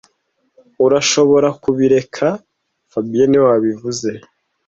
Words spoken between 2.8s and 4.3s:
fabien niwe wabivuze